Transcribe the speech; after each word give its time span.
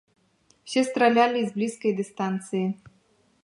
Усе 0.67 0.81
стралялі 0.87 1.39
з 1.49 1.55
блізкай 1.59 1.95
дыстанцыі. 2.03 2.67